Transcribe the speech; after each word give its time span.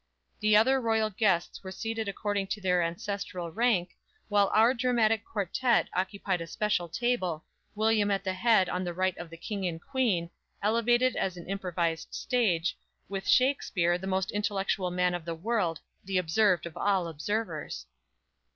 The 0.39 0.57
other 0.57 0.81
royal 0.81 1.11
guests 1.11 1.63
were 1.63 1.71
seated 1.71 2.07
according 2.07 2.47
to 2.47 2.59
their 2.59 2.81
ancestral 2.81 3.51
rank, 3.51 3.91
while 4.29 4.49
our 4.51 4.73
dramatic 4.73 5.23
quartette 5.23 5.89
occupied 5.93 6.41
a 6.41 6.47
special 6.47 6.89
table, 6.89 7.45
William 7.75 8.09
at 8.09 8.23
the 8.23 8.33
head 8.33 8.67
on 8.67 8.83
the 8.83 8.95
right 8.95 9.15
of 9.19 9.29
the 9.29 9.37
King 9.37 9.67
and 9.67 9.79
Queen, 9.79 10.31
elevated 10.59 11.15
as 11.15 11.37
an 11.37 11.47
improvised 11.47 12.15
stage, 12.15 12.75
with 13.09 13.27
Shakspere, 13.27 13.99
the 13.99 14.07
most 14.07 14.31
intellectual 14.31 14.89
man 14.89 15.13
of 15.13 15.23
the 15.23 15.35
world, 15.35 15.81
"the 16.03 16.17
observed 16.17 16.65
of 16.65 16.75
all 16.75 17.07
observers!" 17.07 17.85